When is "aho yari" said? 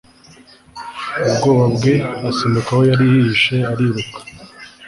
2.73-3.05